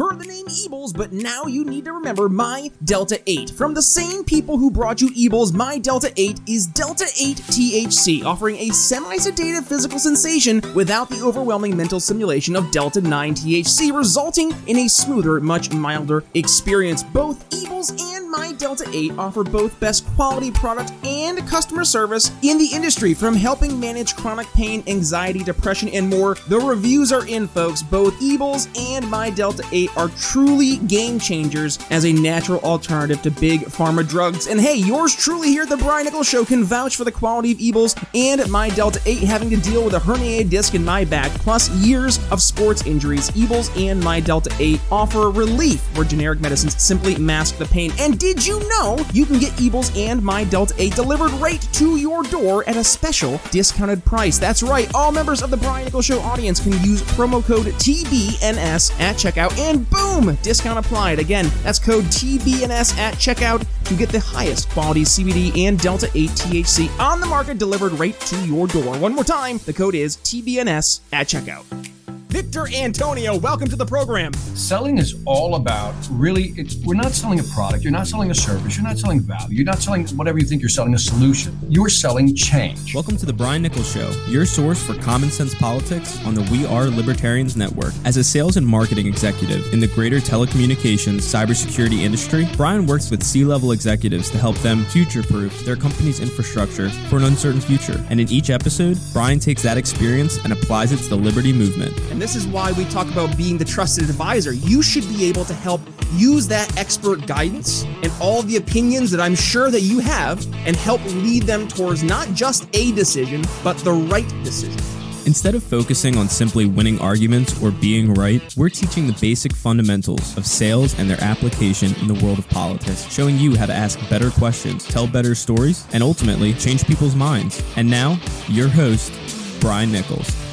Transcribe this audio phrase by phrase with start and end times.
[0.00, 3.50] heard the name Ebles, but now you need to remember My Delta 8.
[3.50, 8.24] From the same people who brought you Ebles, My Delta 8 is Delta 8 THC,
[8.24, 13.94] offering a semi sedative physical sensation without the overwhelming mental simulation of Delta 9 THC,
[13.94, 17.02] resulting in a smoother, much milder experience.
[17.02, 22.56] Both Ebles and My Delta 8 offer both best quality product and customer service in
[22.56, 26.36] the industry, from helping manage chronic pain, anxiety, depression, and more.
[26.48, 27.82] The reviews are in, folks.
[27.82, 33.30] Both Ebles and My Delta 8 are truly game changers as a natural alternative to
[33.30, 34.46] big pharma drugs.
[34.46, 37.52] And hey, yours truly here at the Brian Nichols Show can vouch for the quality
[37.52, 41.04] of Ebles and My Delta 8 having to deal with a herniated disc in my
[41.04, 43.30] back, plus years of sports injuries.
[43.30, 47.92] Ebles and My Delta 8 offer relief where generic medicines simply mask the pain.
[47.98, 51.96] And did you know you can get Ebles and My Delta 8 delivered right to
[51.96, 54.38] your door at a special discounted price?
[54.38, 58.98] That's right, all members of the Brian Nichols Show audience can use promo code TBNS
[58.98, 61.18] at checkout, and boom, discount applied.
[61.18, 66.30] Again, that's code TBNS at checkout to get the highest quality CBD and Delta 8
[66.30, 68.96] THC on the market delivered right to your door.
[68.98, 71.89] One more time, the code is TBNS at checkout.
[72.30, 74.32] Victor Antonio, welcome to the program.
[74.54, 78.34] Selling is all about really, it's, we're not selling a product, you're not selling a
[78.36, 81.58] service, you're not selling value, you're not selling whatever you think you're selling a solution.
[81.68, 82.94] You're selling change.
[82.94, 86.64] Welcome to the Brian Nichols Show, your source for common sense politics on the We
[86.66, 87.92] Are Libertarians Network.
[88.04, 93.24] As a sales and marketing executive in the greater telecommunications cybersecurity industry, Brian works with
[93.24, 98.00] C level executives to help them future proof their company's infrastructure for an uncertain future.
[98.08, 101.92] And in each episode, Brian takes that experience and applies it to the Liberty movement.
[102.20, 104.52] And this is why we talk about being the trusted advisor.
[104.52, 105.80] You should be able to help
[106.12, 110.76] use that expert guidance and all the opinions that I'm sure that you have and
[110.76, 114.78] help lead them towards not just a decision, but the right decision.
[115.24, 120.36] Instead of focusing on simply winning arguments or being right, we're teaching the basic fundamentals
[120.36, 123.98] of sales and their application in the world of politics, showing you how to ask
[124.10, 127.64] better questions, tell better stories, and ultimately change people's minds.
[127.76, 129.10] And now, your host,
[129.58, 130.49] Brian Nichols.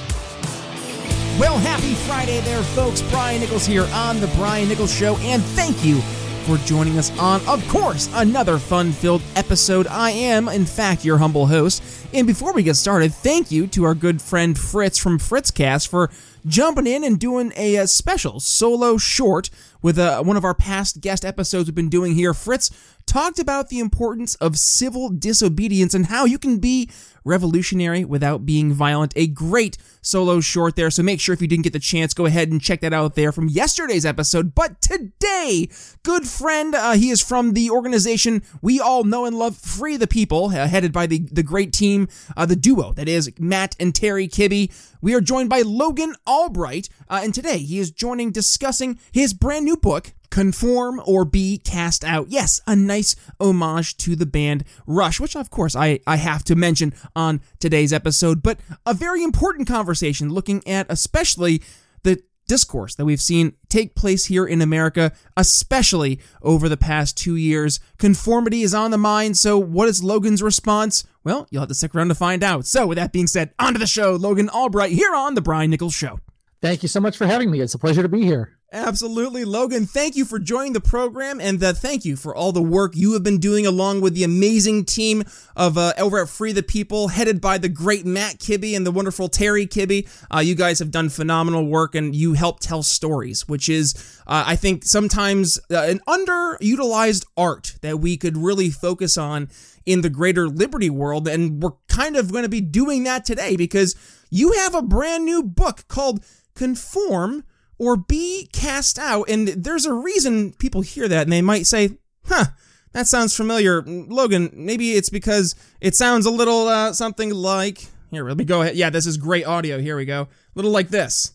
[1.40, 3.04] Well, happy Friday there, folks.
[3.04, 6.02] Brian Nichols here on The Brian Nichols Show, and thank you
[6.48, 9.86] for joining us on, of course, another fun filled episode.
[9.86, 11.84] I am, in fact, your humble host.
[12.12, 16.10] And before we get started, thank you to our good friend Fritz from Fritzcast for
[16.48, 19.52] jumping in and doing a, a special solo short
[19.82, 22.34] with uh, one of our past guest episodes we've been doing here.
[22.34, 22.72] Fritz
[23.06, 26.90] talked about the importance of civil disobedience and how you can be
[27.24, 29.14] revolutionary without being violent.
[29.16, 30.90] A great solo short there.
[30.90, 33.16] So make sure if you didn't get the chance, go ahead and check that out
[33.16, 34.56] there from yesterday's episode.
[34.56, 35.70] But today,
[36.04, 40.08] good friend, uh, he is from the organization we all know and love, Free the
[40.08, 43.94] People, uh, headed by the, the great team, uh, the duo that is Matt and
[43.94, 44.72] Terry Kibbe.
[45.02, 49.67] We are joined by Logan Albright, uh, and today he is joining discussing his brand
[49.68, 52.28] new book, Conform or Be Cast Out.
[52.30, 56.56] Yes, a nice homage to the band Rush, which of course I, I have to
[56.56, 61.62] mention on today's episode, but a very important conversation looking at especially
[62.04, 67.36] the discourse that we've seen take place here in America, especially over the past two
[67.36, 67.82] years.
[67.98, 71.04] Conformity is on the mind, so what is Logan's response?
[71.26, 72.66] Well, you'll have to stick around to find out.
[72.66, 74.16] So, with that being said, on to the show.
[74.16, 76.22] Logan Albright here on The Brian Nichols Show.
[76.62, 77.60] Thank you so much for having me.
[77.60, 78.57] It's a pleasure to be here.
[78.74, 79.86] Absolutely, Logan.
[79.86, 83.14] Thank you for joining the program, and uh, thank you for all the work you
[83.14, 85.24] have been doing along with the amazing team
[85.56, 88.92] of uh, over at Free the People, headed by the great Matt Kibbe and the
[88.92, 90.06] wonderful Terry Kibbe.
[90.30, 93.94] Uh, you guys have done phenomenal work, and you help tell stories, which is,
[94.28, 99.48] uh, I think, sometimes uh, an underutilized art that we could really focus on
[99.86, 103.56] in the greater liberty world, and we're kind of going to be doing that today
[103.56, 103.96] because
[104.30, 106.22] you have a brand new book called
[106.54, 107.46] Conform
[107.78, 109.30] or be cast out.
[109.30, 112.46] And there's a reason people hear that and they might say, huh,
[112.94, 113.84] that sounds familiar.
[113.84, 117.86] Logan, maybe it's because it sounds a little uh, something like.
[118.12, 118.76] Here, let me go ahead.
[118.76, 119.80] Yeah, this is great audio.
[119.80, 120.22] Here we go.
[120.22, 121.34] A little like this.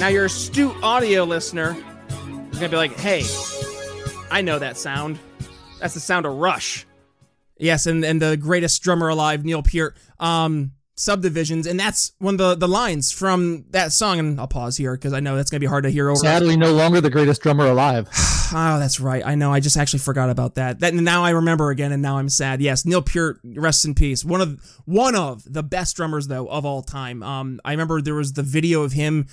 [0.00, 1.76] Now, your astute audio listener
[2.50, 3.22] is going to be like, hey,
[4.30, 5.18] I know that sound.
[5.80, 6.86] That's the sound of Rush.
[7.58, 9.96] Yes, and, and the greatest drummer alive, Neil Peart.
[10.18, 14.18] Um, subdivisions, and that's one of the, the lines from that song.
[14.18, 16.18] And I'll pause here because I know that's gonna be hard to hear over.
[16.18, 18.08] Sadly, no longer the greatest drummer alive.
[18.52, 19.24] oh, that's right.
[19.24, 19.52] I know.
[19.52, 20.80] I just actually forgot about that.
[20.80, 22.60] That now I remember again, and now I'm sad.
[22.60, 24.24] Yes, Neil Peart, rest in peace.
[24.24, 27.22] One of one of the best drummers though of all time.
[27.22, 29.26] Um, I remember there was the video of him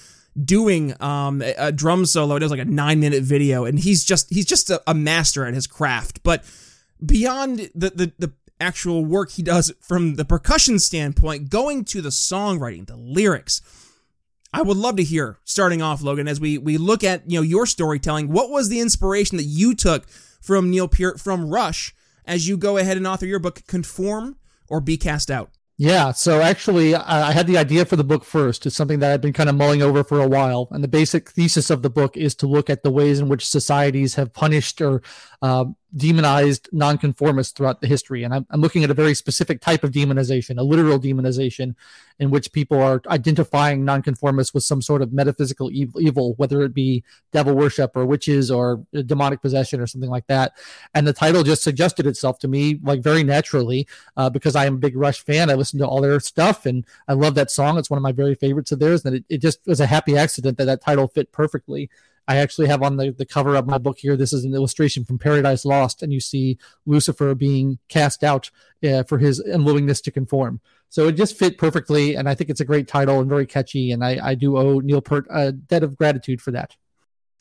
[0.44, 2.36] doing um, a, drum solo.
[2.36, 5.45] It was like a nine minute video, and he's just he's just a, a master
[5.45, 6.24] at his craft.
[6.24, 6.44] But
[7.04, 12.10] beyond the, the the actual work he does from the percussion standpoint, going to the
[12.10, 13.62] songwriting, the lyrics.
[14.54, 17.44] I would love to hear, starting off, Logan, as we we look at you know
[17.44, 18.30] your storytelling.
[18.30, 20.07] What was the inspiration that you took
[20.42, 21.94] from Neil Peart from Rush
[22.25, 24.38] as you go ahead and author your book, Conform
[24.69, 25.51] or Be Cast Out?
[25.79, 28.65] Yeah, so actually, I had the idea for the book first.
[28.65, 30.68] It's something that I've been kind of mulling over for a while.
[30.71, 33.47] And the basic thesis of the book is to look at the ways in which
[33.47, 35.03] societies have punished or
[35.44, 35.65] uh,
[35.95, 38.24] demonized nonconformists throughout the history.
[38.24, 41.75] And I'm, I'm, looking at a very specific type of demonization, a literal demonization,
[42.19, 47.04] in which people are identifying nonconformists with some sort of metaphysical evil, whether it be
[47.31, 50.54] devil worship or witches or demonic possession or something like that.
[50.94, 53.88] And the title just suggested itself to me like very naturally
[54.18, 55.50] uh, because I am a big Rush fan.
[55.50, 57.78] I listen to all their stuff and I love that song.
[57.78, 59.06] It's one of my very favorites of theirs.
[59.06, 61.90] And it, it just was a happy accident that that title fit perfectly.
[62.27, 64.18] I actually have on the, the cover of my book here.
[64.18, 68.51] This is an illustration from Paradise Lost, and you see Lucifer being cast out
[68.83, 70.59] uh, for his unwillingness to conform.
[70.89, 73.91] So it just fit perfectly, and I think it's a great title and very catchy.
[73.91, 76.75] And I, I do owe Neil Peart a debt of gratitude for that.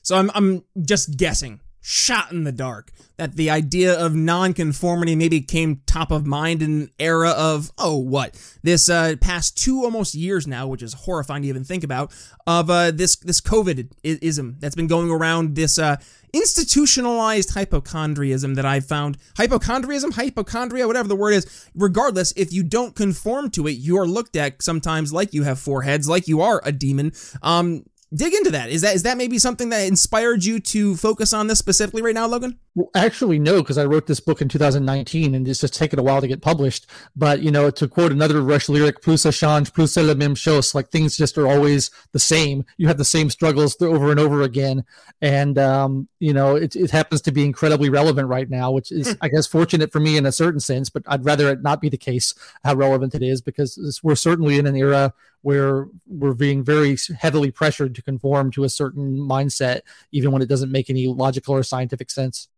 [0.02, 5.40] So I'm I'm just guessing shot in the dark that the idea of nonconformity maybe
[5.40, 8.34] came top of mind in an era of oh what?
[8.64, 12.12] This uh, past two almost years now which is horrifying to even think about
[12.44, 15.94] of uh, this this covid ism that's been going around this uh,
[16.32, 19.16] institutionalized hypochondriism that I've found.
[19.36, 21.68] Hypochondriism hypochondria whatever the word is.
[21.76, 25.82] Regardless if you don't conform to it you're looked at sometimes like you have four
[25.82, 27.12] heads like you are a demon.
[27.42, 28.70] Um dig into that.
[28.70, 32.14] Is that is that maybe something that inspired you to focus on this specifically right
[32.14, 32.58] now, Logan?
[32.74, 36.02] Well, actually, no, because I wrote this book in 2019 and it's just taken a
[36.02, 36.86] while to get published.
[37.16, 40.36] But you know, to quote another Rush lyric, "Plus ça change, plus c'est la même
[40.36, 42.64] chose." Like things just are always the same.
[42.76, 44.84] You have the same struggles over and over again,
[45.20, 49.12] and um, you know, it, it happens to be incredibly relevant right now, which is,
[49.12, 49.18] hmm.
[49.20, 50.90] I guess, fortunate for me in a certain sense.
[50.90, 54.58] But I'd rather it not be the case how relevant it is because we're certainly
[54.58, 55.12] in an era
[55.46, 60.48] where we're being very heavily pressured to conform to a certain mindset, even when it
[60.48, 62.48] doesn't make any logical or scientific sense.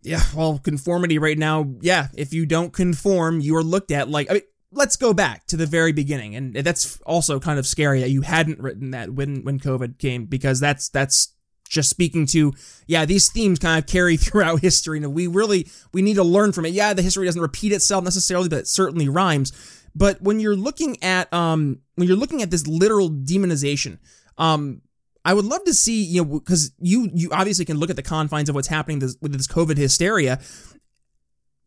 [0.00, 4.30] Yeah, well, conformity right now, yeah, if you don't conform, you are looked at like,
[4.30, 4.42] I mean,
[4.72, 6.34] let's go back to the very beginning.
[6.34, 10.24] And that's also kind of scary that you hadn't written that when, when COVID came,
[10.24, 11.34] because that's, that's,
[11.68, 12.52] just speaking to
[12.86, 16.52] yeah these themes kind of carry throughout history and we really we need to learn
[16.52, 19.50] from it yeah the history doesn't repeat itself necessarily but it certainly rhymes
[19.96, 23.98] but when you're looking at um when you're looking at this literal demonization,
[24.38, 24.82] um
[25.24, 28.02] I would love to see, you know, because you you obviously can look at the
[28.02, 30.38] confines of what's happening this, with this COVID hysteria.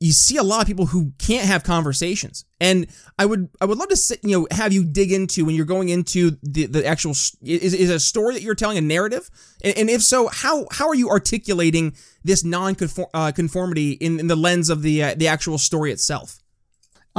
[0.02, 2.88] You see a lot of people who can't have conversations, and
[3.18, 5.66] I would I would love to sit, you know have you dig into when you're
[5.66, 9.30] going into the the actual is is a story that you're telling a narrative,
[9.62, 12.78] and, and if so, how how are you articulating this non
[13.14, 16.40] uh, conformity in, in the lens of the uh, the actual story itself?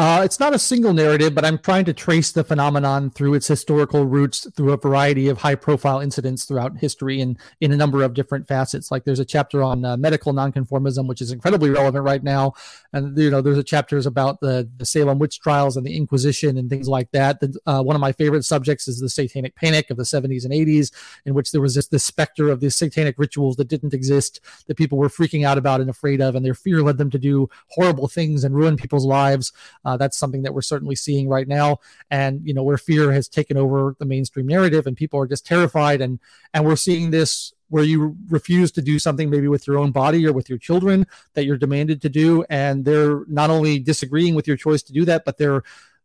[0.01, 3.47] Uh, it's not a single narrative, but I'm trying to trace the phenomenon through its
[3.47, 8.03] historical roots through a variety of high profile incidents throughout history and in a number
[8.03, 8.91] of different facets.
[8.91, 12.55] Like there's a chapter on uh, medical nonconformism, which is incredibly relevant right now.
[12.95, 16.57] And, you know, there's a chapters about the, the Salem witch trials and the Inquisition
[16.57, 17.41] and things like that.
[17.41, 20.55] The, uh, one of my favorite subjects is the satanic panic of the 70s and
[20.55, 20.93] 80s,
[21.27, 24.79] in which there was this, this specter of these satanic rituals that didn't exist that
[24.79, 26.35] people were freaking out about and afraid of.
[26.35, 29.53] And their fear led them to do horrible things and ruin people's lives.
[29.91, 31.79] Uh, that's something that we're certainly seeing right now.
[32.11, 35.45] And you know, where fear has taken over the mainstream narrative, and people are just
[35.45, 36.21] terrified, and
[36.55, 40.27] and we're seeing this where you refuse to do something maybe with your own body
[40.27, 44.47] or with your children that you're demanded to do, and they're not only disagreeing with
[44.47, 45.63] your choice to do that, but they're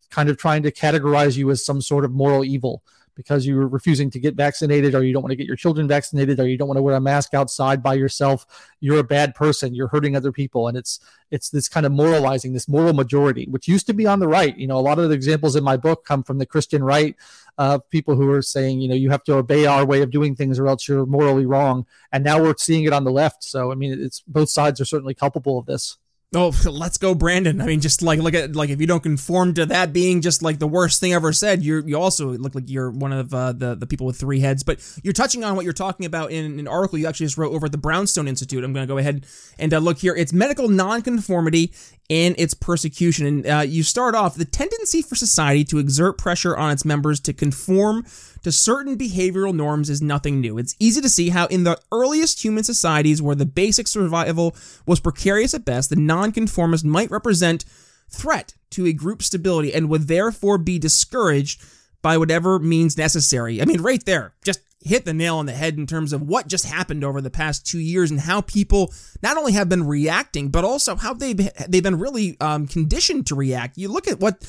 [0.10, 2.84] kind of trying to categorize you as some sort of moral evil
[3.16, 6.40] because you're refusing to get vaccinated or you don't want to get your children vaccinated
[6.40, 8.46] or you don't want to wear a mask outside by yourself
[8.80, 10.68] you're a bad person you're hurting other people.
[10.68, 11.00] And it's
[11.32, 14.56] it's this kind of moralizing this moral majority which used to be on the right.
[14.58, 17.16] You know a lot of the examples in my book come from the christian right
[17.58, 20.12] of uh, people who are saying you know you have to obey our way of
[20.12, 21.86] doing things or else you're morally wrong.
[22.12, 23.44] And now we're seeing it on the left.
[23.44, 25.98] So i mean it's both sides are certainly culpable of this
[26.34, 27.62] Oh, let's go, Brandon.
[27.62, 30.42] I mean, just like look at like if you don't conform to that being just
[30.42, 33.52] like the worst thing ever said, you're you also look like you're one of uh,
[33.52, 34.64] the the people with three heads.
[34.64, 37.54] But you're touching on what you're talking about in an article you actually just wrote
[37.54, 38.64] over at the Brownstone Institute.
[38.64, 39.26] I'm going to go ahead
[39.60, 40.16] and uh, look here.
[40.16, 41.72] It's medical nonconformity
[42.10, 43.26] and its persecution.
[43.26, 47.20] And uh, you start off the tendency for society to exert pressure on its members
[47.22, 48.06] to conform
[48.46, 50.60] to certain behavioral norms is nothing new.
[50.60, 55.00] It's easy to see how, in the earliest human societies where the basic survival was
[55.00, 57.66] precarious at best, the nonconformist might represent
[58.08, 61.60] threat to a group's stability and would therefore be discouraged
[62.04, 63.64] by whatever means necessary.
[63.64, 66.48] I mean, right there, just hit the nail on the head in terms of what
[66.48, 70.50] just happened over the past two years and how people not only have been reacting,
[70.50, 73.76] but also how they've they've been really um, conditioned to react.
[73.76, 74.44] You look at what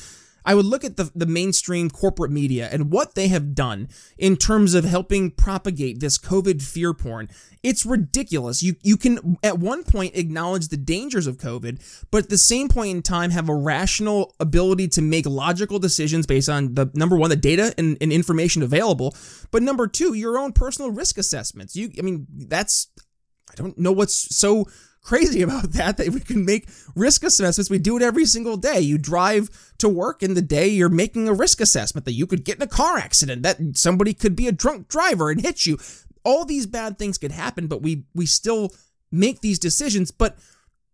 [0.47, 4.37] I would look at the, the mainstream corporate media and what they have done in
[4.37, 7.27] terms of helping propagate this COVID fear porn.
[7.63, 8.63] It's ridiculous.
[8.63, 12.69] You you can at one point acknowledge the dangers of COVID, but at the same
[12.69, 17.17] point in time have a rational ability to make logical decisions based on the number
[17.17, 19.13] one, the data and, and information available,
[19.51, 21.75] but number two, your own personal risk assessments.
[21.75, 22.87] You I mean, that's
[23.51, 24.65] I don't know what's so
[25.07, 27.69] crazy about that that we can make risk assessments.
[27.69, 28.81] We do it every single day.
[28.81, 32.43] You drive to work in the day, you're making a risk assessment that you could
[32.43, 35.77] get in a car accident, that somebody could be a drunk driver and hit you.
[36.23, 38.71] All these bad things could happen, but we we still
[39.09, 40.11] make these decisions.
[40.11, 40.37] But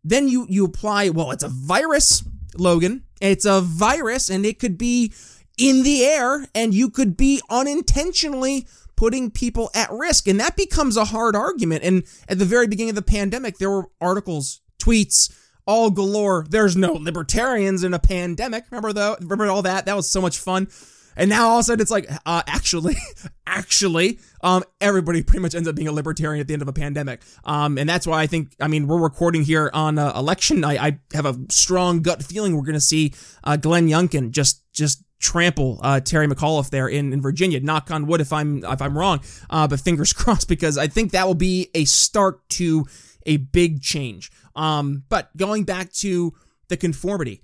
[0.03, 2.23] then you you apply, well, it's a virus,
[2.55, 3.03] Logan.
[3.19, 5.11] It's a virus, and it could be
[5.57, 8.67] in the air, and you could be unintentionally
[9.03, 10.29] putting people at risk.
[10.29, 11.83] And that becomes a hard argument.
[11.83, 15.29] And at the very beginning of the pandemic, there were articles, tweets,
[15.67, 16.45] all galore.
[16.49, 18.63] There's no libertarians in a pandemic.
[18.71, 19.17] Remember though?
[19.19, 19.87] Remember all that?
[19.87, 20.69] That was so much fun.
[21.17, 22.95] And now all of a sudden it's like, uh, actually,
[23.45, 26.73] actually, um, everybody pretty much ends up being a libertarian at the end of a
[26.73, 27.23] pandemic.
[27.43, 30.79] Um, and that's why I think, I mean, we're recording here on uh, election night.
[30.79, 35.03] I have a strong gut feeling we're going to see uh, Glenn Youngkin just, just
[35.23, 37.59] trample uh, Terry McAuliffe there in, in Virginia.
[37.59, 41.11] Knock on wood if I'm if I'm wrong, uh, but fingers crossed because I think
[41.11, 42.85] that will be a start to
[43.25, 44.31] a big change.
[44.55, 46.33] Um, but going back to
[46.67, 47.41] the conformity,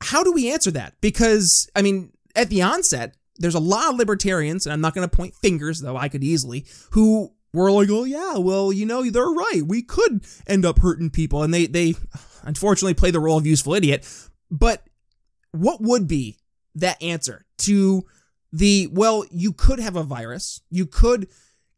[0.00, 0.94] how do we answer that?
[1.00, 5.08] Because I mean, at the onset, there's a lot of libertarians, and I'm not going
[5.08, 9.02] to point fingers, though I could easily, who were like, "Oh yeah, well, you know,
[9.10, 9.62] they're right.
[9.66, 11.94] We could end up hurting people," and they they
[12.44, 14.08] unfortunately play the role of useful idiot.
[14.50, 14.84] But
[15.50, 16.38] what would be
[16.80, 18.04] that answer to
[18.52, 21.28] the well, you could have a virus, you could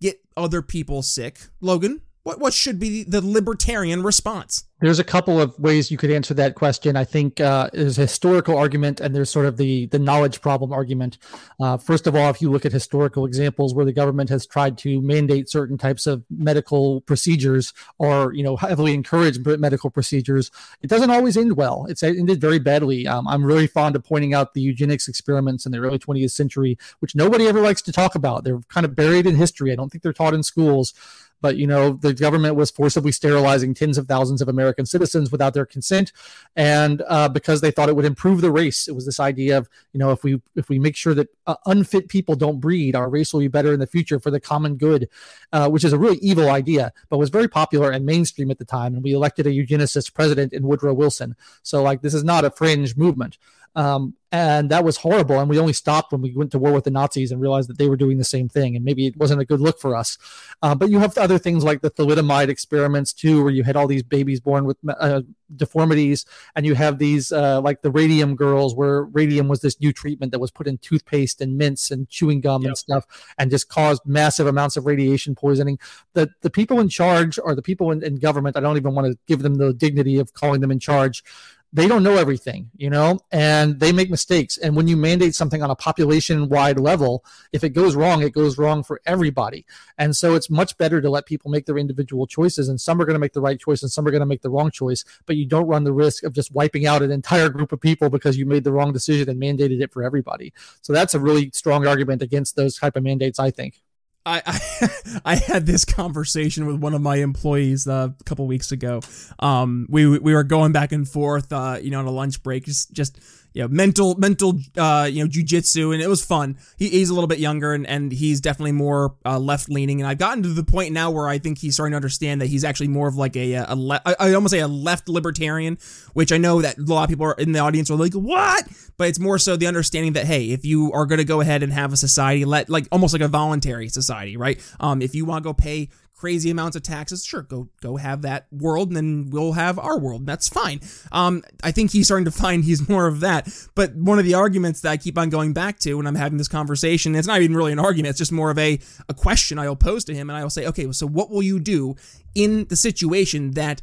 [0.01, 1.39] get other people sick.
[1.61, 4.65] Logan, what what should be the libertarian response?
[4.81, 6.97] There's a couple of ways you could answer that question.
[6.97, 10.73] I think uh, there's a historical argument and there's sort of the the knowledge problem
[10.73, 11.19] argument.
[11.59, 14.77] Uh, first of all, if you look at historical examples where the government has tried
[14.79, 20.51] to mandate certain types of medical procedures or you know heavily encourage medical procedures,
[20.83, 21.87] it doesn't always end well.
[21.89, 23.07] It's ended very badly.
[23.07, 26.77] Um, I'm really fond of pointing out the eugenics experiments in the early 20th century,
[27.01, 28.45] which nobody ever likes to talk about.
[28.45, 29.73] They're kind of buried in history.
[29.73, 30.95] I don't think they're taught in schools
[31.41, 35.55] but you know the government was forcibly sterilizing tens of thousands of American citizens without
[35.55, 36.13] their consent,
[36.57, 38.89] and uh, because they thought it would improve the race.
[38.89, 41.57] It was this idea of you know if we if we make sure that uh,
[41.67, 44.77] unfit people don't breed, our race will be better in the future for the common
[44.77, 45.09] good,
[45.53, 48.65] uh, which is a really evil idea, but was very popular and mainstream at the
[48.65, 48.95] time.
[48.95, 51.37] And we elected a eugenicist president in Woodrow Wilson.
[51.63, 53.39] So like this is not a fringe movement.
[53.77, 55.41] Um, and that was horrible.
[55.41, 57.79] And we only stopped when we went to war with the Nazis and realized that
[57.79, 58.77] they were doing the same thing.
[58.77, 60.19] And maybe it wasn't a good look for us.
[60.63, 63.89] Uh, but you have other things like the thalidomide experiments too, where you had all
[63.89, 65.23] these babies born with uh,
[65.57, 69.93] deformities, and you have these uh, like the radium girls, where radium was this new
[69.93, 72.69] treatment that was put in toothpaste and mints and chewing gum yep.
[72.69, 75.79] and stuff, and just caused massive amounts of radiation poisoning.
[76.13, 79.09] The the people in charge, or the people in, in government, I don't even want
[79.09, 81.25] to give them the dignity of calling them in charge
[81.73, 84.57] they don't know everything, you know, and they make mistakes.
[84.57, 88.33] And when you mandate something on a population wide level, if it goes wrong, it
[88.33, 89.65] goes wrong for everybody.
[89.97, 92.69] And so it's much better to let people make their individual choices.
[92.69, 94.43] And some are going to make the right choice and some are going to make
[94.43, 97.49] the wrong choice, but you don't run the risk of just wiping out an entire
[97.49, 100.53] group of people because you made the wrong decision and mandated it for everybody.
[100.83, 103.81] So that's a really strong argument against those type of mandates, I think.
[104.27, 104.43] I,
[105.25, 109.01] I, had this conversation with one of my employees uh, a couple weeks ago.
[109.39, 112.65] Um, we we were going back and forth, uh, you know, on a lunch break,
[112.65, 113.19] just just
[113.53, 116.57] you know, mental mental uh, you know jujitsu, and it was fun.
[116.77, 120.01] He, he's a little bit younger, and, and he's definitely more uh, left leaning.
[120.01, 122.47] And I've gotten to the point now where I think he's starting to understand that
[122.47, 125.79] he's actually more of like a a le- I almost say a left libertarian,
[126.13, 128.67] which I know that a lot of people are in the audience are like what,
[128.97, 131.63] but it's more so the understanding that hey, if you are going to go ahead
[131.63, 134.61] and have a society, let like almost like a voluntary society, right?
[134.79, 135.89] Um, if you want to go pay
[136.21, 139.99] crazy amounts of taxes, sure, go go have that world, and then we'll have our
[139.99, 140.27] world.
[140.27, 140.81] That's fine.
[141.11, 143.49] Um, I think he's starting to find he's more of that.
[143.75, 146.37] But one of the arguments that I keep on going back to when I'm having
[146.37, 148.11] this conversation, it's not even really an argument.
[148.11, 150.93] It's just more of a a question I'll pose to him, and I'll say, okay,
[150.93, 151.97] so what will you do
[152.35, 153.81] in the situation that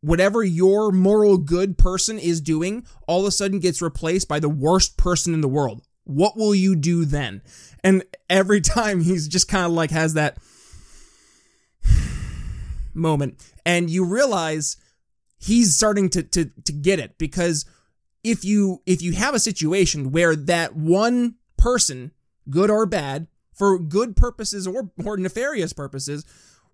[0.00, 4.48] whatever your moral good person is doing all of a sudden gets replaced by the
[4.48, 5.82] worst person in the world?
[6.04, 7.42] What will you do then?
[7.84, 10.38] And every time he's just kind of like has that
[12.96, 13.42] moment.
[13.64, 14.76] And you realize
[15.38, 17.64] he's starting to to to get it because
[18.24, 22.12] if you if you have a situation where that one person
[22.50, 26.24] good or bad for good purposes or, or nefarious purposes,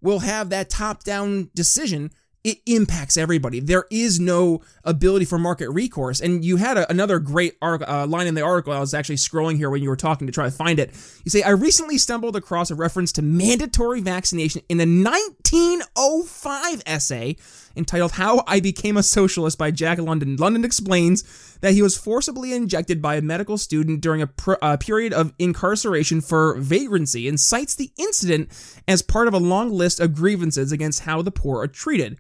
[0.01, 2.11] will have that top down decision
[2.45, 3.61] it impacts everybody.
[3.61, 6.21] There is no ability for market recourse.
[6.21, 8.73] And you had a, another great uh, line in the article.
[8.73, 10.91] I was actually scrolling here when you were talking to try to find it.
[11.25, 17.37] You say, I recently stumbled across a reference to mandatory vaccination in a 1905 essay
[17.77, 20.37] entitled How I Became a Socialist by Jack London.
[20.37, 21.23] London explains
[21.61, 25.33] that he was forcibly injected by a medical student during a, pr- a period of
[25.39, 28.49] incarceration for vagrancy and cites the incident
[28.89, 32.19] as part of a long list of grievances against how the poor are treated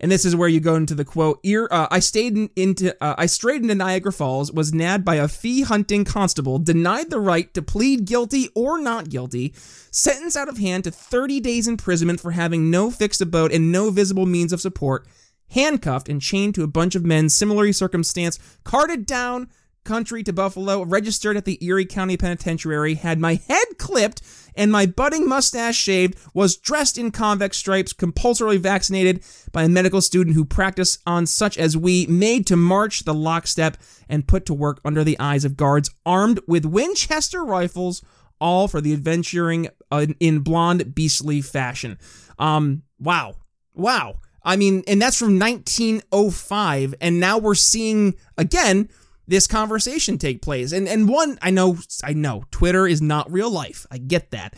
[0.00, 1.40] and this is where you go into the quote.
[1.42, 5.16] Ear, uh, I stayed in, into, uh, I strayed into Niagara Falls, was nabbed by
[5.16, 9.54] a fee hunting constable, denied the right to plead guilty or not guilty,
[9.90, 13.90] sentenced out of hand to 30 days imprisonment for having no fixed abode and no
[13.90, 15.06] visible means of support,
[15.50, 19.48] handcuffed and chained to a bunch of men similarly circumstanced, carted down
[19.84, 24.22] country to Buffalo, registered at the Erie County Penitentiary, had my head clipped
[24.54, 30.00] and my budding mustache shaved, was dressed in convex stripes, compulsorily vaccinated by a medical
[30.00, 33.76] student who practiced on such as we, made to march the lockstep
[34.08, 38.02] and put to work under the eyes of guards armed with Winchester rifles,
[38.40, 41.98] all for the adventuring uh, in blonde, beastly fashion.
[42.38, 43.36] Um, wow.
[43.74, 44.20] Wow.
[44.42, 48.88] I mean, and that's from 1905, and now we're seeing again
[49.28, 50.72] this conversation take place.
[50.72, 53.86] And and one, I know I know Twitter is not real life.
[53.90, 54.54] I get that.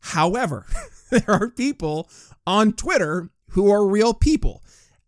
[0.00, 0.66] However,
[1.10, 2.08] there are people
[2.46, 4.62] on Twitter who are real people.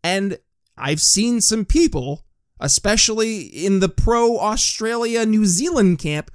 [0.04, 0.38] And
[0.76, 2.24] I've seen some people,
[2.60, 6.30] especially in the pro Australia New Zealand camp,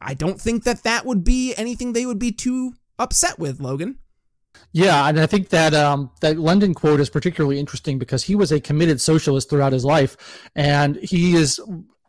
[0.00, 3.98] I don't think that that would be anything they would be too upset with, Logan.
[4.72, 8.52] Yeah, and I think that um, that London quote is particularly interesting because he was
[8.52, 11.60] a committed socialist throughout his life, and he is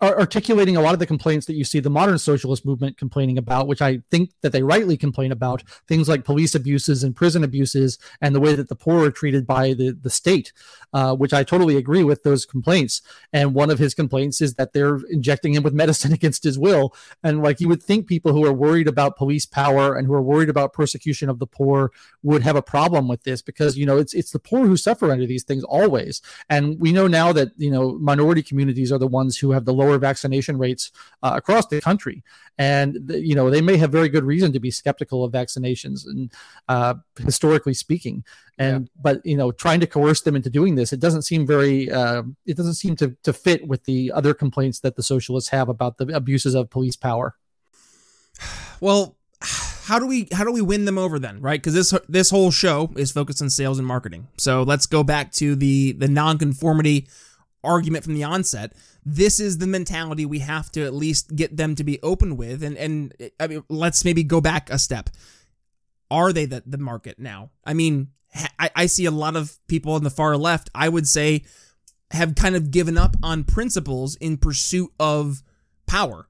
[0.01, 3.67] articulating a lot of the complaints that you see the modern socialist movement complaining about,
[3.67, 7.97] which I think that they rightly complain about, things like police abuses and prison abuses
[8.21, 10.53] and the way that the poor are treated by the, the state,
[10.93, 13.01] uh, which I totally agree with those complaints.
[13.31, 16.93] And one of his complaints is that they're injecting him with medicine against his will.
[17.23, 20.21] And like you would think people who are worried about police power and who are
[20.21, 21.91] worried about persecution of the poor
[22.23, 25.11] would have a problem with this because, you know, it's, it's the poor who suffer
[25.11, 26.21] under these things always.
[26.49, 29.73] And we know now that, you know, minority communities are the ones who have the
[29.73, 30.91] lower vaccination rates
[31.23, 32.23] uh, across the country.
[32.57, 36.31] And, you know, they may have very good reason to be skeptical of vaccinations and
[36.67, 38.25] uh, historically speaking.
[38.57, 39.01] And, yeah.
[39.01, 42.23] but, you know, trying to coerce them into doing this, it doesn't seem very, uh,
[42.45, 45.97] it doesn't seem to, to fit with the other complaints that the socialists have about
[45.97, 47.35] the abuses of police power.
[48.81, 51.59] Well, how do we how do we win them over then right?
[51.61, 54.27] Because this this whole show is focused on sales and marketing.
[54.37, 57.07] So let's go back to the the nonconformity
[57.63, 58.73] argument from the onset.
[59.05, 62.63] This is the mentality we have to at least get them to be open with.
[62.63, 65.09] And and I mean let's maybe go back a step.
[66.11, 67.49] Are they the, the market now?
[67.65, 68.09] I mean
[68.59, 71.43] I, I see a lot of people on the far left i would say
[72.11, 75.43] have kind of given up on principles in pursuit of
[75.85, 76.27] power.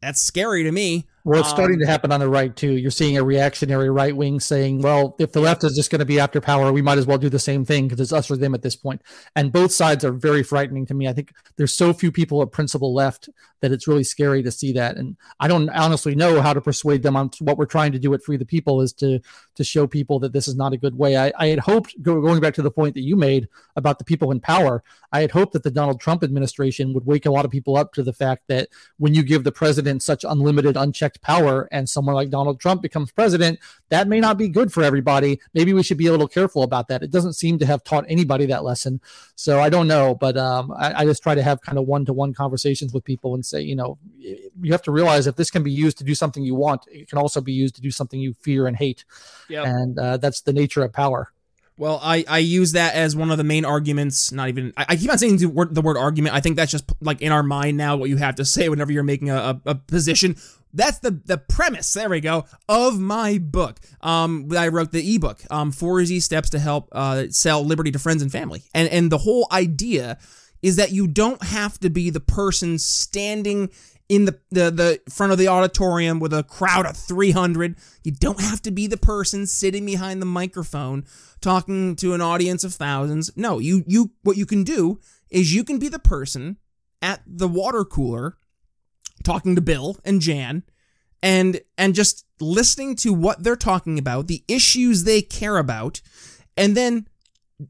[0.00, 2.72] That's scary to me well, it's starting um, to happen on the right too.
[2.72, 6.06] You're seeing a reactionary right wing saying, "Well, if the left is just going to
[6.06, 8.36] be after power, we might as well do the same thing because it's us or
[8.36, 9.02] them at this point."
[9.36, 11.06] And both sides are very frightening to me.
[11.06, 13.28] I think there's so few people at principle left
[13.60, 14.96] that it's really scary to see that.
[14.96, 18.14] And I don't honestly know how to persuade them on what we're trying to do
[18.14, 19.20] at Free the People is to
[19.54, 21.16] to show people that this is not a good way.
[21.16, 24.30] I, I had hoped, going back to the point that you made about the people
[24.30, 27.50] in power, I had hoped that the Donald Trump administration would wake a lot of
[27.50, 31.68] people up to the fact that when you give the president such unlimited, unchecked power
[31.72, 35.40] and someone like Donald Trump becomes president, that may not be good for everybody.
[35.54, 37.02] Maybe we should be a little careful about that.
[37.02, 39.00] It doesn't seem to have taught anybody that lesson.
[39.34, 42.04] So I don't know, but um, I, I just try to have kind of one
[42.06, 45.50] to one conversations with people and say, you know, you have to realize if this
[45.50, 47.90] can be used to do something you want, it can also be used to do
[47.90, 49.04] something you fear and hate.
[49.48, 49.66] Yep.
[49.66, 51.32] And uh, that's the nature of power.
[51.78, 54.32] Well, I, I use that as one of the main arguments.
[54.32, 56.34] Not even I, I keep on saying the word, the word argument.
[56.34, 58.90] I think that's just like in our mind now what you have to say whenever
[58.90, 60.36] you're making a, a, a position.
[60.72, 61.92] That's the the premise.
[61.92, 63.80] There we go of my book.
[64.00, 65.40] Um, I wrote the ebook.
[65.50, 68.64] Um, four easy steps to help uh, sell liberty to friends and family.
[68.74, 70.18] And and the whole idea
[70.62, 73.70] is that you don't have to be the person standing
[74.08, 77.76] in the, the, the front of the auditorium with a crowd of 300.
[78.02, 81.04] You don't have to be the person sitting behind the microphone
[81.40, 83.30] talking to an audience of thousands.
[83.36, 84.98] No, you you what you can do
[85.30, 86.56] is you can be the person
[87.02, 88.38] at the water cooler
[89.24, 90.62] talking to Bill and Jan
[91.22, 96.00] and and just listening to what they're talking about, the issues they care about,
[96.56, 97.08] and then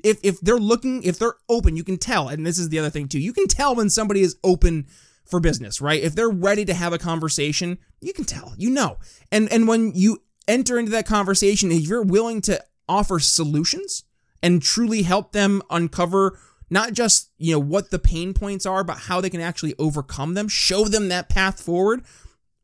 [0.05, 2.29] if if they're looking if they're open, you can tell.
[2.29, 3.19] And this is the other thing too.
[3.19, 4.87] You can tell when somebody is open
[5.25, 6.03] for business, right?
[6.03, 8.99] If they're ready to have a conversation, you can tell, you know.
[9.33, 14.05] And and when you enter into that conversation, if you're willing to offer solutions
[14.43, 16.39] and truly help them uncover
[16.71, 20.35] not just, you know, what the pain points are, but how they can actually overcome
[20.35, 22.03] them, show them that path forward.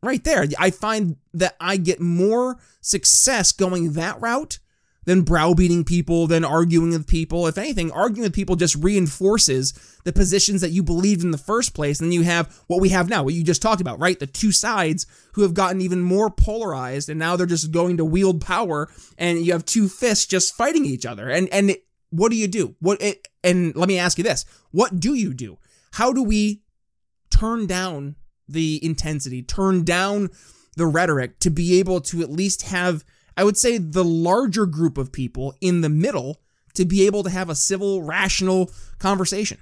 [0.02, 4.58] Right there, I find that I get more success going that route
[5.04, 7.46] than browbeating people, than arguing with people.
[7.46, 9.72] If anything, arguing with people just reinforces
[10.04, 12.00] the positions that you believed in the first place.
[12.00, 14.18] And you have what we have now, what you just talked about, right?
[14.18, 18.04] The two sides who have gotten even more polarized and now they're just going to
[18.04, 21.28] wield power and you have two fists just fighting each other.
[21.28, 21.76] And, and
[22.14, 22.76] what do you do?
[22.80, 24.44] What, it, and let me ask you this.
[24.70, 25.58] What do you do?
[25.92, 26.62] How do we
[27.30, 28.16] turn down
[28.48, 30.30] the intensity, turn down
[30.76, 33.04] the rhetoric to be able to at least have
[33.36, 36.40] I would say the larger group of people in the middle
[36.74, 39.58] to be able to have a civil, rational conversation.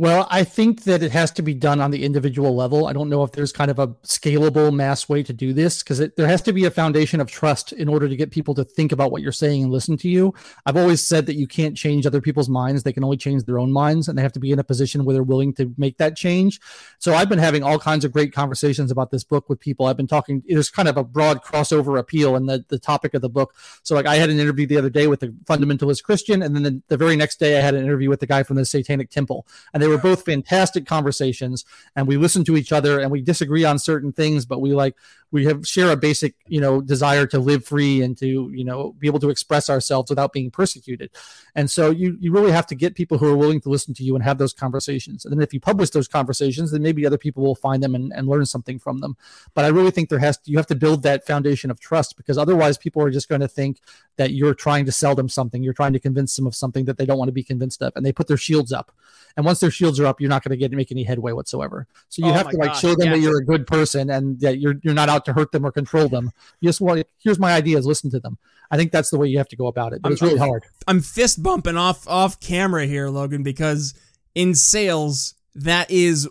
[0.00, 2.86] Well, I think that it has to be done on the individual level.
[2.86, 5.98] I don't know if there's kind of a scalable mass way to do this because
[5.98, 8.92] there has to be a foundation of trust in order to get people to think
[8.92, 10.32] about what you're saying and listen to you.
[10.64, 12.84] I've always said that you can't change other people's minds.
[12.84, 15.04] They can only change their own minds and they have to be in a position
[15.04, 16.60] where they're willing to make that change.
[17.00, 19.86] So I've been having all kinds of great conversations about this book with people.
[19.86, 23.20] I've been talking, there's kind of a broad crossover appeal in the, the topic of
[23.20, 23.52] the book.
[23.82, 26.40] So like I had an interview the other day with a fundamentalist Christian.
[26.40, 28.54] And then the, the very next day I had an interview with the guy from
[28.54, 31.64] the satanic temple and they they were both fantastic conversations
[31.96, 34.94] and we listen to each other and we disagree on certain things but we like
[35.30, 38.94] we have share a basic you know desire to live free and to you know
[38.98, 41.10] be able to express ourselves without being persecuted.
[41.54, 44.04] And so you you really have to get people who are willing to listen to
[44.04, 45.24] you and have those conversations.
[45.24, 48.12] And then if you publish those conversations then maybe other people will find them and,
[48.12, 49.16] and learn something from them.
[49.54, 52.16] But i really think there has to, you have to build that foundation of trust
[52.16, 53.80] because otherwise people are just going to think
[54.16, 55.62] that you're trying to sell them something.
[55.62, 57.92] You're trying to convince them of something that they don't want to be convinced of.
[57.96, 58.92] And they put their shields up.
[59.36, 61.86] And once their shields are up you're not going to get make any headway whatsoever.
[62.08, 63.12] So you oh have to like show them yeah.
[63.14, 65.66] that you're a good person and that you're you're not out out to hurt them
[65.66, 66.30] or control them.
[66.60, 68.38] You just want here's my ideas, listen to them.
[68.70, 70.02] I think that's the way you have to go about it.
[70.02, 70.64] But I'm, it's really hard.
[70.86, 73.94] I'm fist bumping off off camera here, Logan, because
[74.34, 76.28] in sales that is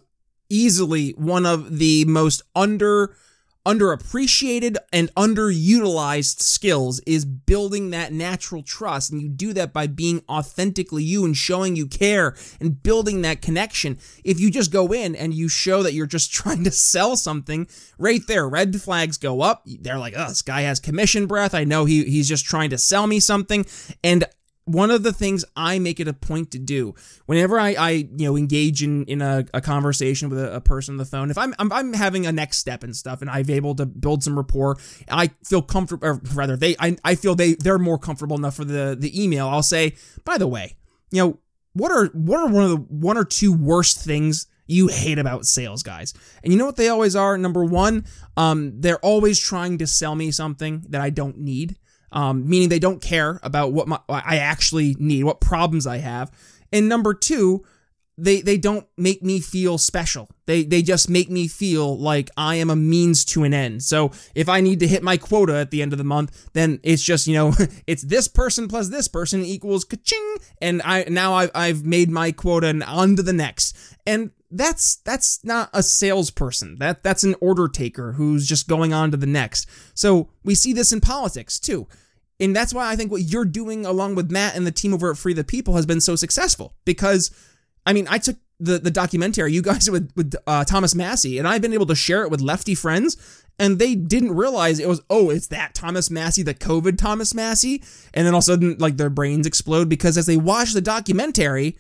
[0.50, 3.16] easily one of the most under
[3.68, 9.12] underappreciated and underutilized skills is building that natural trust.
[9.12, 13.42] And you do that by being authentically you and showing you care and building that
[13.42, 14.00] connection.
[14.24, 17.68] If you just go in and you show that you're just trying to sell something,
[17.98, 19.64] right there, red flags go up.
[19.66, 21.54] They're like, oh, this guy has commission breath.
[21.54, 23.66] I know he, he's just trying to sell me something.
[24.02, 24.24] And
[24.68, 26.94] one of the things I make it a point to do
[27.26, 30.94] whenever I, I you know engage in in a, a conversation with a, a, person
[30.94, 33.50] on the phone, if I'm, I'm, I'm having a next step and stuff, and I've
[33.50, 34.78] able to build some rapport,
[35.10, 38.66] I feel comfortable, or rather, they I, I feel they they're more comfortable enough for
[38.66, 39.48] the the email.
[39.48, 40.76] I'll say, by the way,
[41.12, 41.40] you know
[41.74, 45.46] what are what are one of the one or two worst things you hate about
[45.46, 46.14] sales guys.
[46.44, 47.38] And you know what they always are?
[47.38, 51.78] Number one, um, they're always trying to sell me something that I don't need
[52.12, 56.32] um, meaning they don't care about what my, I actually need, what problems I have.
[56.72, 57.66] And number two,
[58.18, 60.30] they they don't make me feel special.
[60.48, 63.84] They they just make me feel like I am a means to an end.
[63.84, 66.80] So if I need to hit my quota at the end of the month, then
[66.84, 67.54] it's just you know
[67.88, 72.32] it's this person plus this person equals ka-ching, and I now I've I've made my
[72.32, 73.78] quota and on to the next.
[74.08, 76.78] And that's that's not a salesperson.
[76.80, 79.68] That that's an order taker who's just going on to the next.
[79.94, 81.88] So we see this in politics too.
[82.40, 85.12] And that's why I think what you're doing along with Matt and the team over
[85.12, 86.76] at Free the People has been so successful.
[86.86, 87.32] Because,
[87.86, 91.48] I mean, I took the, the documentary, you guys with, with uh, Thomas Massie and
[91.48, 95.02] I've been able to share it with lefty friends, and they didn't realize it was,
[95.10, 97.82] oh, it's that Thomas Massie the COVID Thomas Massie
[98.14, 100.82] And then all of a sudden, like, their brains explode because as they watch the
[100.82, 101.76] documentary,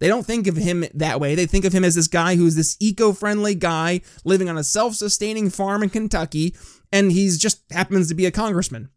[0.00, 1.34] they don't think of him that way.
[1.34, 4.64] They think of him as this guy who's this eco friendly guy living on a
[4.64, 6.56] self sustaining farm in Kentucky,
[6.90, 8.90] and he's just happens to be a congressman.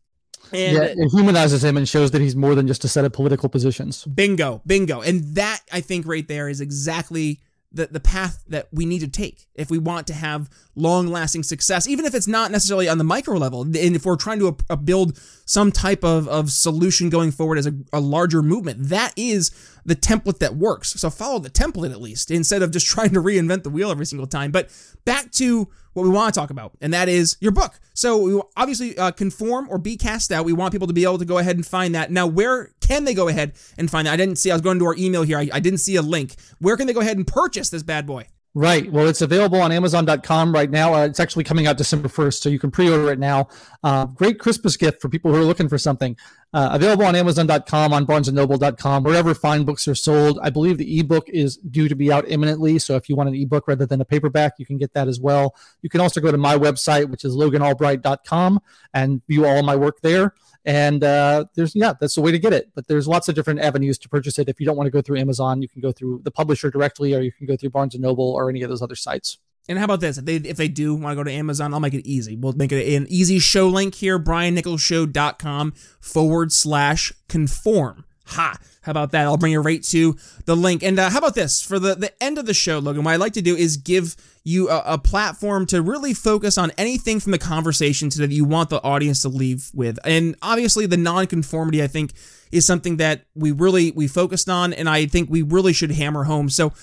[0.52, 3.14] And yeah, it humanizes him and shows that he's more than just a set of
[3.14, 4.06] political positions.
[4.06, 5.02] Bingo, bingo.
[5.02, 7.40] And that, I think, right there is exactly
[7.74, 11.44] the, the path that we need to take if we want to have long lasting
[11.44, 13.64] success, even if it's not necessarily on the micro level.
[13.64, 17.66] And if we're trying to uh, build some type of, of solution going forward as
[17.66, 19.52] a, a larger movement, that is
[19.86, 20.92] the template that works.
[20.92, 24.06] So follow the template at least instead of just trying to reinvent the wheel every
[24.06, 24.52] single time.
[24.52, 24.70] But
[25.06, 27.80] back to what we want to talk about, and that is your book.
[27.94, 30.46] So we obviously uh, conform or be cast out.
[30.46, 32.12] We want people to be able to go ahead and find that.
[32.12, 34.14] Now, where can they go ahead and find that?
[34.14, 34.52] I didn't see.
[34.52, 35.38] I was going to our email here.
[35.38, 36.36] I, I didn't see a link.
[36.60, 38.28] Where can they go ahead and purchase this bad boy?
[38.56, 38.92] Right.
[38.92, 40.94] Well, it's available on Amazon.com right now.
[40.94, 43.48] Uh, it's actually coming out December 1st, so you can pre order it now.
[43.84, 46.16] Uh, great Christmas gift for people who are looking for something.
[46.54, 50.38] Uh, available on Amazon.com, on BarnesandNoble.com, wherever fine books are sold.
[50.44, 52.78] I believe the ebook is due to be out imminently.
[52.78, 55.20] So if you want an ebook rather than a paperback, you can get that as
[55.20, 55.56] well.
[55.82, 58.60] You can also go to my website, which is loganalbright.com,
[58.94, 60.36] and view all my work there.
[60.66, 62.72] And uh, there's, yeah, that's the way to get it.
[62.74, 64.48] But there's lots of different avenues to purchase it.
[64.48, 67.14] If you don't want to go through Amazon, you can go through the publisher directly,
[67.14, 69.38] or you can go through Barnes and Noble or any of those other sites.
[69.70, 70.18] And how about this?
[70.18, 72.36] If they if they do want to go to Amazon, I'll make it easy.
[72.36, 78.04] We'll make it an easy show link here, briannicholsshow.com forward slash conform.
[78.26, 78.58] Ha!
[78.82, 79.26] How about that?
[79.26, 80.84] I'll bring you right to the link.
[80.84, 81.62] And uh, how about this?
[81.62, 84.16] For the, the end of the show, Logan, what I'd like to do is give
[84.44, 88.46] you a, a platform to really focus on anything from the conversation today that you
[88.46, 90.00] want the audience to leave with.
[90.04, 92.12] And obviously, the nonconformity, I think,
[92.52, 96.26] is something that we really we focused on, and I think we really should hammer
[96.26, 96.50] home.
[96.50, 96.74] So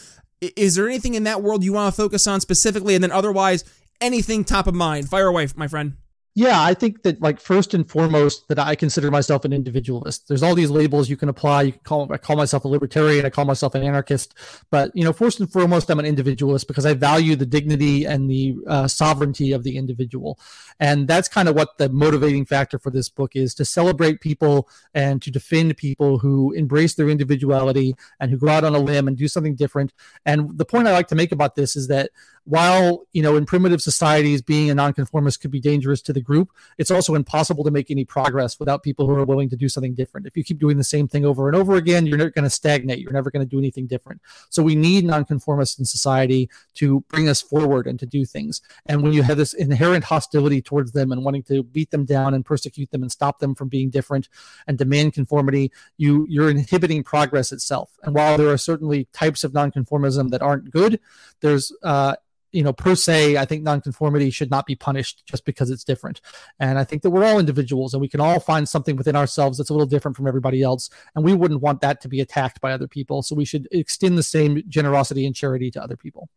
[0.41, 2.95] is there anything in that world you want to focus on specifically?
[2.95, 3.65] And then otherwise,
[4.01, 5.09] anything top of mind?
[5.09, 5.97] Fire away, my friend.
[6.37, 10.29] Yeah, I think that like first and foremost that I consider myself an individualist.
[10.29, 11.63] There's all these labels you can apply.
[11.63, 13.27] You can call I call myself a libertarian.
[13.27, 14.35] I call myself an anarchist.
[14.71, 18.31] But you know, first and foremost, I'm an individualist because I value the dignity and
[18.31, 20.39] the uh, sovereignty of the individual,
[20.79, 24.69] and that's kind of what the motivating factor for this book is to celebrate people
[24.95, 29.09] and to defend people who embrace their individuality and who go out on a limb
[29.09, 29.93] and do something different.
[30.25, 32.11] And the point I like to make about this is that
[32.45, 36.51] while you know in primitive societies being a nonconformist could be dangerous to the group
[36.79, 39.95] it's also impossible to make any progress without people who are willing to do something
[39.95, 40.27] different.
[40.27, 42.51] If you keep doing the same thing over and over again you're never going to
[42.51, 42.99] stagnate.
[42.99, 44.21] You're never going to do anything different.
[44.49, 48.61] So we need nonconformists in society to bring us forward and to do things.
[48.87, 52.35] And when you have this inherent hostility towards them and wanting to beat them down
[52.35, 54.29] and persecute them and stop them from being different
[54.67, 57.91] and demand conformity you you're inhibiting progress itself.
[58.03, 61.01] And while there are certainly types of nonconformism that aren't good
[61.41, 62.17] there's uh,
[62.53, 66.21] you know, per se, I think nonconformity should not be punished just because it's different.
[66.59, 69.59] And I think that we're all individuals and we can all find something within ourselves
[69.59, 70.91] that's a little different from everybody else.
[71.15, 73.23] And we wouldn't want that to be attacked by other people.
[73.23, 76.29] So we should extend the same generosity and charity to other people.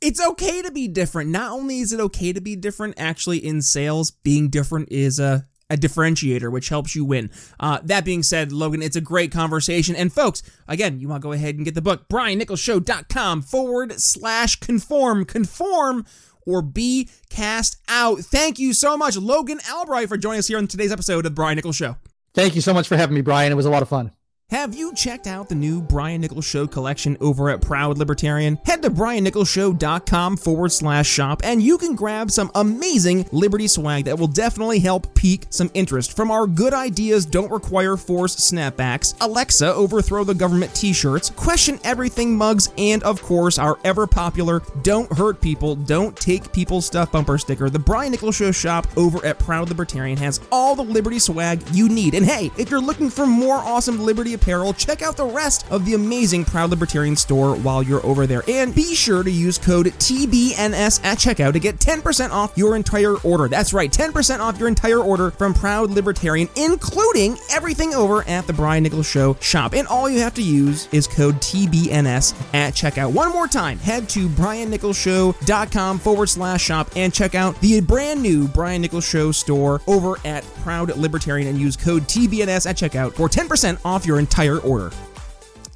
[0.00, 1.30] It's okay to be different.
[1.30, 5.46] Not only is it okay to be different, actually, in sales, being different is a
[5.74, 7.30] a differentiator, which helps you win.
[7.60, 9.94] Uh, that being said, Logan, it's a great conversation.
[9.94, 14.56] And folks, again, you want to go ahead and get the book, briannicholsshow.com forward slash
[14.60, 16.06] conform, conform,
[16.46, 18.20] or be cast out.
[18.20, 21.30] Thank you so much, Logan Albright, for joining us here on today's episode of The
[21.30, 21.96] Brian Nichols Show.
[22.34, 23.52] Thank you so much for having me, Brian.
[23.52, 24.12] It was a lot of fun.
[24.50, 28.58] Have you checked out the new Brian Nichols Show collection over at Proud Libertarian?
[28.66, 34.18] Head to briannicholsshow.com forward slash shop and you can grab some amazing Liberty swag that
[34.18, 36.14] will definitely help pique some interest.
[36.14, 41.80] From our Good Ideas Don't Require Force snapbacks, Alexa Overthrow the Government t shirts, Question
[41.82, 47.12] Everything mugs, and of course, our ever popular Don't Hurt People, Don't Take People's Stuff
[47.12, 47.70] bumper sticker.
[47.70, 51.88] The Brian Nichols Show shop over at Proud Libertarian has all the Liberty swag you
[51.88, 52.14] need.
[52.14, 55.84] And hey, if you're looking for more awesome Liberty apparel, check out the rest of
[55.84, 58.42] the amazing Proud Libertarian store while you're over there.
[58.48, 63.16] And be sure to use code TBNS at checkout to get 10% off your entire
[63.18, 63.48] order.
[63.48, 68.52] That's right, 10% off your entire order from Proud Libertarian, including everything over at the
[68.52, 69.74] Brian Nichols Show shop.
[69.74, 73.12] And all you have to use is code TBNS at checkout.
[73.12, 78.48] One more time, head to briannicholsshow.com forward slash shop and check out the brand new
[78.48, 83.28] Brian Nichols Show store over at Proud Libertarian and use code TBNS at checkout for
[83.28, 84.90] 10% off your entire order.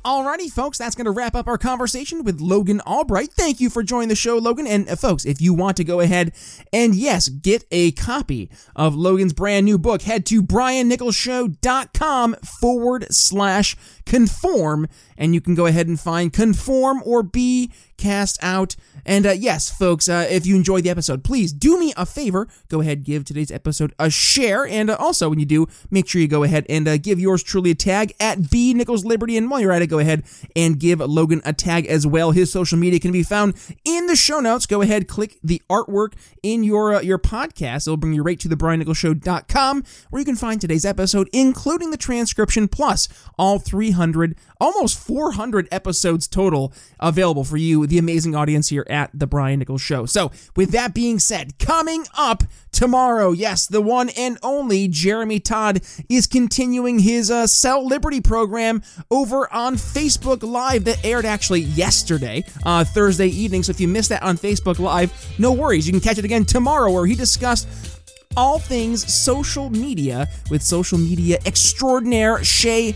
[0.04, 3.30] Alrighty, folks, that's going to wrap up our conversation with Logan Albright.
[3.32, 4.66] Thank you for joining the show, Logan.
[4.66, 6.32] And uh, folks, if you want to go ahead
[6.72, 13.76] and yes, get a copy of Logan's brand new book, head to briannicholsshow.com forward slash
[14.06, 18.76] conform, and you can go ahead and find conform or be cast out.
[19.04, 22.48] And uh, yes, folks, uh, if you enjoyed the episode, please do me a favor.
[22.68, 24.66] Go ahead, give today's episode a share.
[24.66, 27.42] And uh, also, when you do, make sure you go ahead and uh, give yours
[27.42, 29.36] truly a tag at B Nichols Liberty.
[29.36, 32.30] And while you're at it, go ahead and give Logan a tag as well.
[32.30, 34.66] His social media can be found in the show notes.
[34.66, 37.86] Go ahead, click the artwork in your uh, your podcast.
[37.86, 41.96] It'll bring you right to the BrianNicholsShow.com, where you can find today's episode, including the
[41.96, 43.08] transcription, plus
[43.38, 49.26] all 300, almost 400 episodes total available for you the amazing audience here at The
[49.26, 50.06] Brian Nichols Show.
[50.06, 55.80] So, with that being said, coming up tomorrow, yes, the one and only Jeremy Todd
[56.08, 62.44] is continuing his uh, Sell Liberty program over on Facebook Live that aired actually yesterday,
[62.64, 63.62] uh, Thursday evening.
[63.62, 65.86] So, if you missed that on Facebook Live, no worries.
[65.86, 67.68] You can catch it again tomorrow where he discussed
[68.36, 72.94] all things social media with social media extraordinaire Shay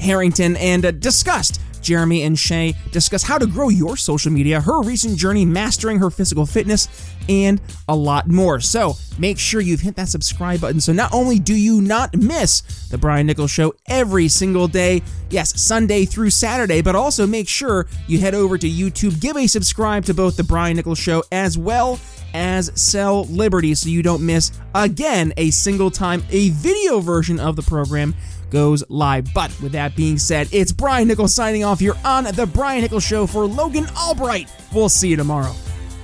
[0.00, 4.82] Harrington and uh, discussed Jeremy and Shay discuss how to grow your social media, her
[4.82, 6.88] recent journey mastering her physical fitness,
[7.28, 8.60] and a lot more.
[8.60, 12.88] So make sure you've hit that subscribe button so not only do you not miss
[12.88, 17.86] the Brian Nichols Show every single day, yes, Sunday through Saturday, but also make sure
[18.06, 21.56] you head over to YouTube, give a subscribe to both the Brian Nichols Show as
[21.56, 21.98] well
[22.34, 27.56] as Sell Liberty so you don't miss again a single time a video version of
[27.56, 28.14] the program
[28.50, 29.32] goes live.
[29.32, 33.04] But with that being said, it's Brian Nichols signing off here on The Brian Nichols
[33.04, 34.50] Show for Logan Albright.
[34.72, 35.52] We'll see you tomorrow.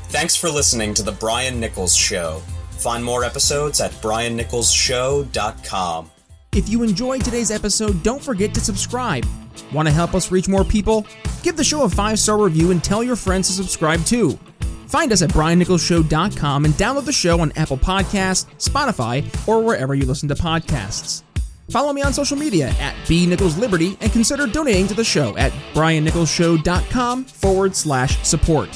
[0.08, 2.40] Thanks for listening to The Brian Nichols Show.
[2.70, 6.10] Find more episodes at briannicholsshow.com.
[6.52, 9.26] If you enjoyed today's episode, don't forget to subscribe.
[9.72, 11.06] Want to help us reach more people?
[11.42, 14.38] Give the show a five star review and tell your friends to subscribe too.
[14.86, 20.06] Find us at briannicholsshow.com and download the show on Apple Podcasts, Spotify, or wherever you
[20.06, 21.22] listen to podcasts.
[21.70, 25.36] Follow me on social media at B Nichols Liberty and consider donating to the show
[25.36, 28.70] at briannicholsshow.com forward slash support.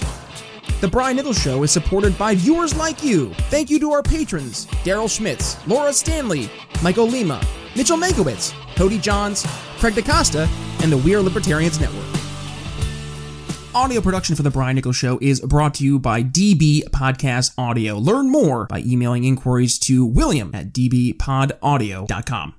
[0.81, 3.35] The Brian Nichols Show is supported by viewers like you.
[3.51, 6.51] Thank you to our patrons Daryl Schmitz, Laura Stanley,
[6.83, 7.41] Michael Lima,
[7.77, 9.45] Mitchell Mankiewicz, Cody Johns,
[9.79, 10.49] Craig DaCosta,
[10.83, 12.07] and the We Are Libertarians Network.
[13.73, 17.99] Audio production for The Brian Nichols Show is brought to you by DB Podcast Audio.
[17.99, 22.55] Learn more by emailing inquiries to william at dbpodaudio.com.